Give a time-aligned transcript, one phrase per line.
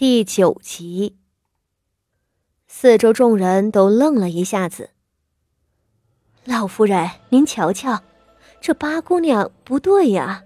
[0.00, 1.18] 第九集，
[2.66, 4.88] 四周众人都愣了一下子。
[6.46, 8.00] 老夫人，您瞧瞧，
[8.62, 10.44] 这八姑娘不对呀。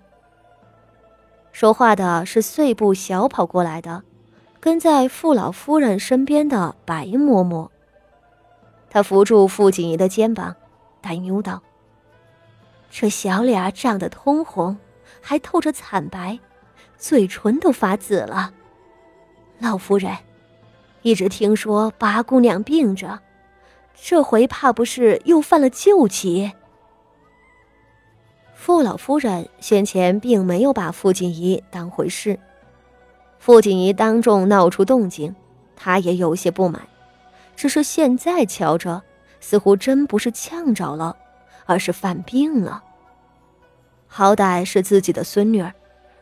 [1.53, 4.03] 说话的是碎步小跑过来的，
[4.59, 7.68] 跟在傅老夫人身边的白嬷嬷。
[8.91, 10.57] 她扶住傅锦仪的肩膀，
[11.00, 11.62] 担忧道
[12.91, 14.77] ：“这小脸涨得通红，
[15.21, 16.41] 还透着惨白，
[16.98, 18.52] 嘴唇都发紫了。”
[19.59, 20.16] 老夫人，
[21.03, 23.18] 一直听说八姑娘病着，
[23.94, 26.50] 这回怕不是又犯了旧疾。
[28.54, 32.39] 傅老夫人先前并没有把傅锦仪当回事，
[33.39, 35.34] 傅锦仪当众闹出动静，
[35.77, 36.80] 她也有些不满。
[37.56, 39.02] 只是现在瞧着，
[39.41, 41.16] 似乎真不是呛着了，
[41.66, 42.83] 而是犯病了。
[44.06, 45.72] 好歹是自己的孙女儿，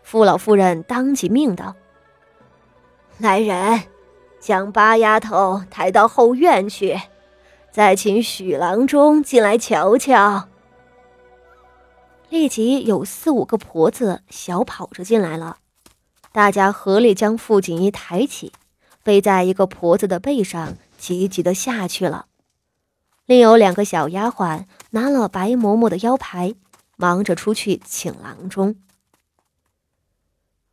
[0.03, 1.75] 傅老夫人当即命道。
[3.23, 3.85] 来人，
[4.41, 7.01] 将八丫头抬到后院去，
[7.71, 10.49] 再请许郎中进来瞧瞧。
[12.29, 15.59] 立即有四五个婆子小跑着进来了，
[16.33, 18.53] 大家合力将傅锦衣抬起，
[19.05, 22.27] 背在一个婆子的背上，急急的下去了。
[23.27, 26.57] 另有两个小丫鬟拿了白嬷嬷的腰牌，
[26.97, 28.75] 忙着出去请郎中。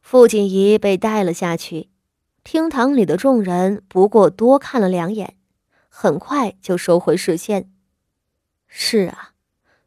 [0.01, 1.89] 傅锦仪被带了下去。
[2.43, 5.35] 厅堂里的众人不过多看了两眼，
[5.89, 7.69] 很快就收回视线。
[8.67, 9.31] 是啊，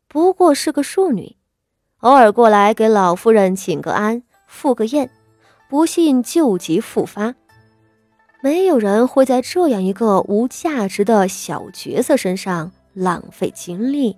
[0.07, 1.37] 不过是个庶女，
[2.01, 5.11] 偶尔过来给老夫人请个安、赴个宴，
[5.69, 7.35] 不信旧疾复发。
[8.43, 14.17] 没有人会在这样一个无价值的小角色身上浪费精力。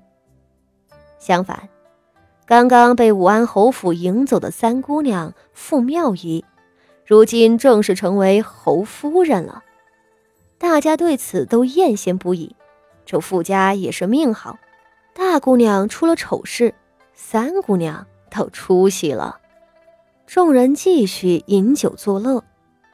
[1.19, 1.69] 相反，
[2.47, 6.45] 刚刚被武安侯府迎走的三姑娘傅妙仪。
[7.07, 9.63] 如今正式成为侯夫人了，
[10.57, 12.57] 大家对此都艳羡不已。
[13.05, 14.59] 这傅家也是命好，
[15.13, 16.75] 大姑娘出了丑事，
[17.13, 19.39] 三姑娘倒出息了。
[20.27, 22.43] 众人继续饮酒作乐，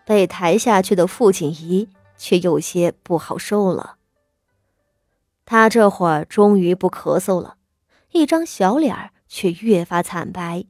[0.04, 3.94] 被抬下去的傅锦仪却有些不好受了。
[5.46, 7.54] 他这会儿终于不咳嗽了，
[8.10, 10.64] 一张小脸儿却越发惨白。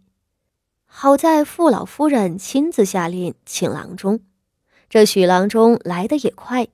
[0.93, 4.21] 好在傅老夫人亲自下令请郎中，
[4.89, 6.67] 这许郎中来的也快。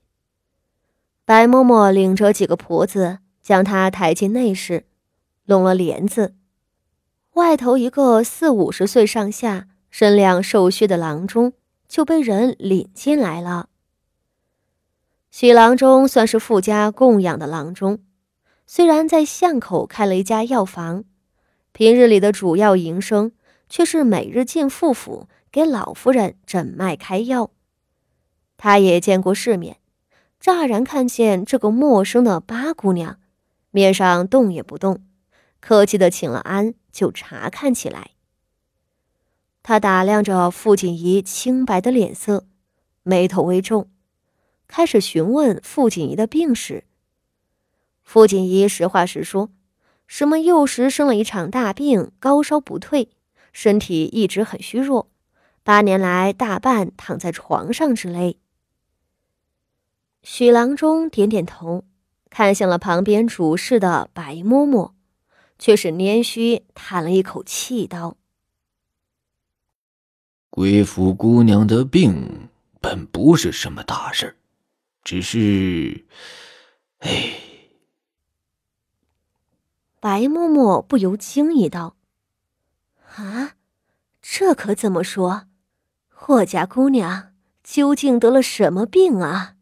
[1.25, 4.87] 白嬷嬷领着几个婆子将他抬进内室，
[5.45, 6.35] 拢了帘子，
[7.35, 11.53] 外头一个四五十岁上下、身量瘦削的郎中
[11.87, 13.69] 就被人领进来了。
[15.31, 18.01] 许郎中算是傅家供养的郎中，
[18.67, 21.05] 虽然在巷口开了一家药房，
[21.73, 23.31] 平日里的主要营生。
[23.69, 27.51] 却是每日进傅府给老夫人诊脉开药。
[28.57, 29.79] 他也见过世面，
[30.41, 33.19] 乍然看见这个陌生的八姑娘，
[33.71, 35.05] 面上动也不动，
[35.61, 38.11] 客气的请了安，就查看起来。
[39.63, 42.47] 他打量着傅锦仪清白的脸色，
[43.03, 43.89] 眉头微皱，
[44.69, 46.85] 开始询问傅锦仪的病史。
[48.05, 49.51] 傅锦仪实话实说，
[50.07, 53.11] 什么幼时生了一场大病，高烧不退。
[53.59, 55.09] 身体一直很虚弱，
[55.63, 58.39] 八年来大半躺在床上之类。
[60.23, 61.83] 许郎中点点头，
[62.29, 64.93] 看向了旁边主事的白嬷嬷，
[65.59, 68.19] 却是拈须叹了一口气，道
[70.51, 72.51] ：“贵府姑娘的病
[72.83, 74.37] 本不是什么大事，
[75.03, 76.05] 只是……
[76.99, 77.41] 哎。”
[79.99, 81.96] 白嬷嬷不由惊疑道。
[83.23, 83.57] 啊，
[84.23, 85.47] 这可怎么说？
[86.09, 89.55] 霍家姑娘究竟得了什么病啊？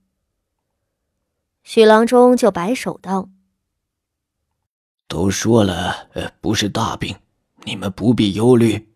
[1.62, 3.31] 许郎中就摆手道
[5.09, 6.09] ：“都说了，
[6.41, 7.16] 不是大病，
[7.65, 8.88] 你们不必忧虑。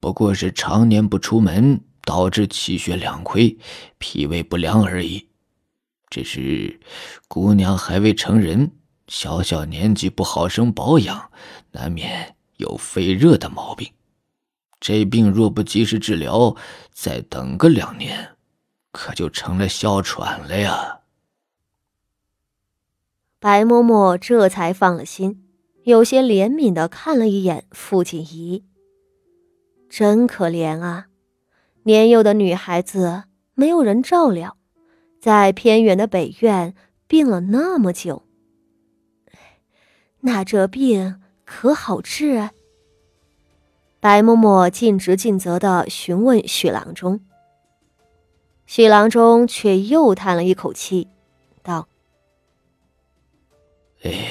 [0.00, 3.58] 不过是常年不出门，导致气血两亏，
[3.98, 5.28] 脾胃不良而已。
[6.08, 6.80] 只是
[7.26, 8.72] 姑娘还未成人，
[9.08, 11.30] 小小年纪不好生保养，
[11.72, 13.90] 难免……”有肺热的毛病，
[14.80, 16.56] 这病若不及时治疗，
[16.92, 18.36] 再等个两年，
[18.92, 21.00] 可就成了哮喘了呀。
[23.38, 25.44] 白嬷嬷这才放了心，
[25.84, 28.64] 有些怜悯的看了一眼傅锦仪，
[29.88, 31.06] 真可怜啊，
[31.84, 33.22] 年幼的女孩子
[33.54, 34.56] 没有人照料，
[35.20, 36.74] 在偏远的北院
[37.06, 38.24] 病了那么久，
[40.22, 41.22] 那这病……
[41.50, 42.50] 可好治？
[44.00, 47.20] 白嬷嬷尽职尽责的询问许郎中。
[48.66, 51.08] 许郎中却又叹了一口气，
[51.62, 51.88] 道
[54.04, 54.28] ：“哎，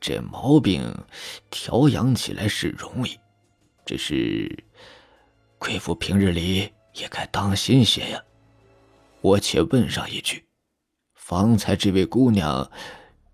[0.00, 1.04] 这毛病
[1.50, 3.20] 调养起来是容易，
[3.84, 4.64] 只是
[5.58, 8.24] 贵妇平日里也该当心些呀。
[9.20, 10.46] 我且问上一句，
[11.14, 12.68] 方才这位姑娘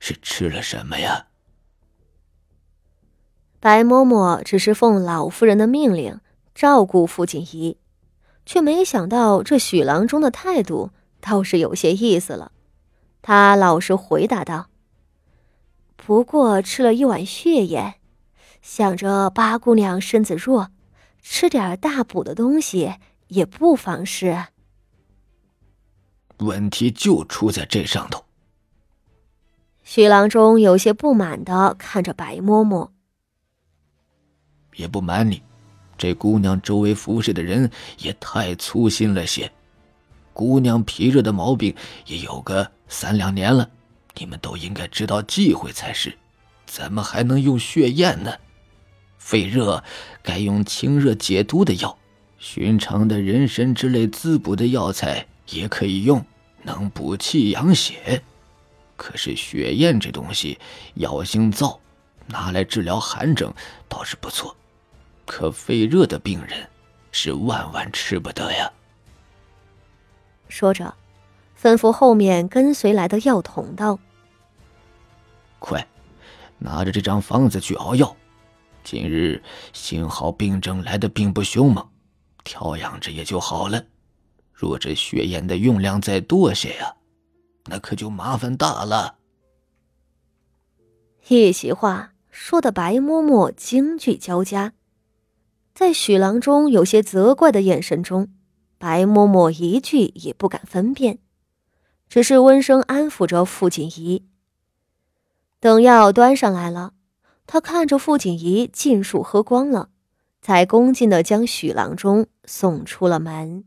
[0.00, 1.24] 是吃了什么呀？”
[3.60, 6.18] 白嬷嬷只是奉老夫人的命令
[6.54, 7.76] 照顾傅锦仪。
[8.46, 10.90] 却没想到，这许郎中的态度
[11.20, 12.50] 倒是有些意思了。
[13.22, 14.70] 他老实回答道
[15.94, 17.96] ：“不过吃了一碗血燕，
[18.60, 20.70] 想着八姑娘身子弱，
[21.20, 22.94] 吃点大补的东西
[23.28, 24.46] 也不妨事。”
[26.38, 28.24] 问题就出在这上头。
[29.84, 32.88] 许郎中有些不满的看着白嬷嬷，
[34.80, 35.42] 也不瞒你。
[35.98, 39.52] 这姑娘周围服侍的人也太粗心了些，
[40.32, 41.74] 姑娘皮热的毛病
[42.06, 43.68] 也有个三两年了，
[44.16, 46.16] 你们都应该知道忌讳才是，
[46.66, 48.32] 怎么还能用血燕呢？
[49.18, 49.84] 肺热
[50.22, 51.98] 该用清热解毒的药，
[52.38, 56.24] 寻常的人参之类滋补的药材也可以用，
[56.62, 58.22] 能补气养血。
[58.96, 60.58] 可是血燕这东西
[60.94, 61.78] 药性燥，
[62.26, 63.52] 拿来治疗寒症
[63.86, 64.56] 倒是不错。
[65.30, 66.68] 可肺热的病人
[67.12, 68.68] 是万万吃不得呀。
[70.48, 70.92] 说着，
[71.56, 73.96] 吩咐后面跟随来的药童道
[75.60, 75.86] ：“快，
[76.58, 78.16] 拿着这张方子去熬药。
[78.82, 79.40] 今日
[79.72, 81.88] 幸好病症来的并不凶猛，
[82.42, 83.80] 调养着也就好了。
[84.52, 86.96] 若这血盐的用量再多些呀，
[87.66, 89.14] 那可就麻烦大了。”
[91.28, 94.72] 一席话说的白嬷嬷惊惧交加。
[95.74, 98.28] 在许郎中有些责怪的眼神中，
[98.78, 101.18] 白嬷嬷一句也不敢分辨，
[102.08, 104.26] 只是温声安抚着傅锦仪。
[105.58, 106.92] 等药端上来了，
[107.46, 109.90] 他看着傅锦仪尽数喝光了，
[110.40, 113.64] 才恭敬的将许郎中送出了门。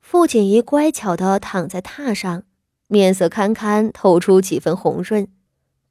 [0.00, 2.44] 傅锦仪乖巧的躺在榻上，
[2.86, 5.28] 面色堪堪，透出几分红润。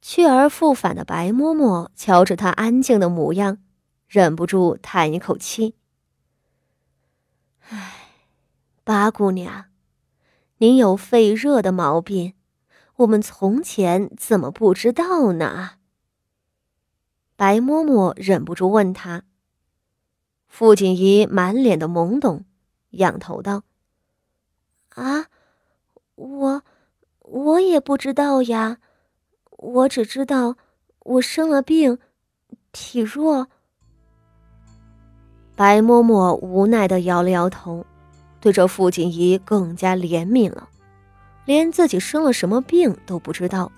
[0.00, 3.58] 去而复返的白嬷嬷瞧着她安静的模样。
[4.06, 5.74] 忍不住叹一口气
[7.68, 7.92] ：“唉，
[8.84, 9.64] 八姑娘，
[10.58, 12.34] 您有肺热的毛病，
[12.96, 15.70] 我们从前怎么不知道呢？”
[17.34, 19.24] 白嬷嬷忍不住问他。
[20.46, 22.44] 傅锦仪满脸的懵懂，
[22.90, 23.64] 仰头道
[24.94, 25.26] ：“啊，
[26.14, 26.62] 我
[27.18, 28.78] 我也不知道呀，
[29.50, 30.56] 我只知道
[31.00, 31.98] 我生了病，
[32.70, 33.50] 体弱。”
[35.56, 37.84] 白嬷嬷无奈的摇了摇头，
[38.40, 40.68] 对着傅锦仪更加怜悯了。
[41.46, 43.72] 连自己生了什么病都不知道，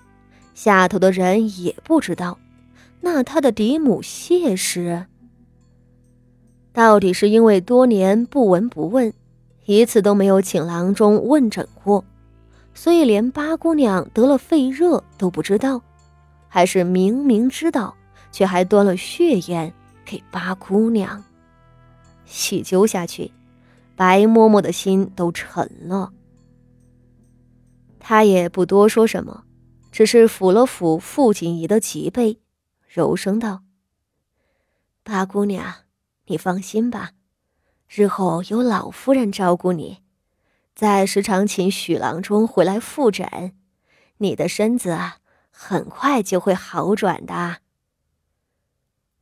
[0.53, 2.37] 下头的人也不知道，
[2.99, 5.05] 那他的嫡母谢氏，
[6.73, 9.13] 到底是因为多年不闻不问，
[9.65, 12.03] 一次都没有请郎中问诊过，
[12.73, 15.81] 所以连八姑娘得了肺热都不知道，
[16.49, 17.95] 还是明明知道，
[18.31, 19.71] 却还端了血燕
[20.03, 21.23] 给八姑娘？
[22.29, 23.31] 细究下去，
[23.95, 26.13] 白嬷嬷的心都沉了。
[27.99, 29.43] 她也不多说什么，
[29.91, 32.39] 只是抚了抚傅锦仪的脊背，
[32.87, 33.63] 柔声道
[35.03, 35.73] ：“八姑娘，
[36.27, 37.11] 你放心吧，
[37.87, 40.03] 日后有老夫人照顾你，
[40.75, 43.53] 再时常请许郎中回来复诊，
[44.19, 44.97] 你的身子，
[45.49, 47.57] 很快就会好转的。”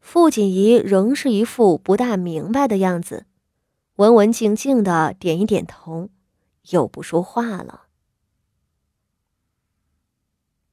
[0.10, 3.26] 傅锦仪仍是一副不大明白的样子，
[3.98, 6.08] 文文静静的点一点头，
[6.70, 7.87] 又不说话了。